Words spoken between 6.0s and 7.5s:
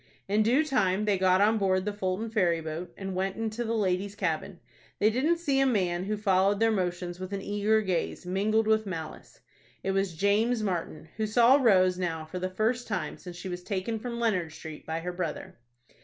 who followed their motions with an